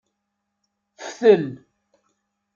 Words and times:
Ftel. 1.05 1.45